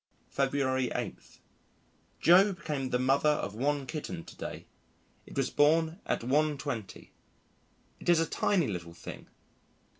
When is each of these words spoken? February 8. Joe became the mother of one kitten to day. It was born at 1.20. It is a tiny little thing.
February 0.31 0.89
8. 0.95 1.15
Joe 2.19 2.53
became 2.53 2.89
the 2.89 2.97
mother 2.97 3.29
of 3.29 3.53
one 3.53 3.85
kitten 3.85 4.23
to 4.23 4.35
day. 4.35 4.65
It 5.27 5.37
was 5.37 5.51
born 5.51 5.99
at 6.07 6.21
1.20. 6.21 7.11
It 7.99 8.09
is 8.09 8.19
a 8.19 8.25
tiny 8.25 8.67
little 8.67 8.95
thing. 8.95 9.27